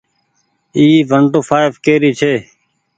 [0.77, 2.33] اي ونٽو ڦآئڦ ڪي ري ڇي۔